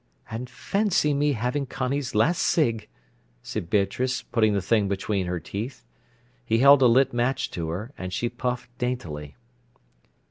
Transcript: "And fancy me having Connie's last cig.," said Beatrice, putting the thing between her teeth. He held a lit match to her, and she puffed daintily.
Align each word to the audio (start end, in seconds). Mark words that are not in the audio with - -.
"And 0.31 0.49
fancy 0.49 1.13
me 1.13 1.33
having 1.33 1.67
Connie's 1.67 2.15
last 2.15 2.39
cig.," 2.41 2.87
said 3.43 3.69
Beatrice, 3.69 4.23
putting 4.23 4.55
the 4.55 4.59
thing 4.63 4.87
between 4.87 5.27
her 5.27 5.39
teeth. 5.39 5.83
He 6.43 6.57
held 6.57 6.81
a 6.81 6.87
lit 6.87 7.13
match 7.13 7.51
to 7.51 7.69
her, 7.69 7.91
and 7.99 8.11
she 8.11 8.27
puffed 8.27 8.75
daintily. 8.79 9.35